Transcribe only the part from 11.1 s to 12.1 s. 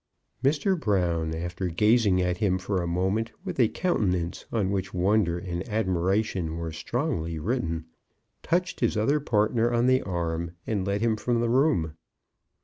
from the room.